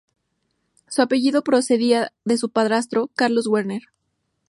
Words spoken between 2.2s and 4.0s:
de su padrastro, Carlos Werner.